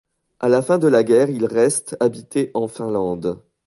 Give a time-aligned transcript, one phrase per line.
[0.39, 3.39] À la fin de la guerre, il reste habiter en Finlande.